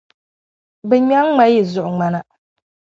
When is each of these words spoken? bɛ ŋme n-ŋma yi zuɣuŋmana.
bɛ 0.87 0.95
ŋme 1.03 1.15
n-ŋma 1.17 1.45
yi 1.53 1.61
zuɣuŋmana. 1.71 2.19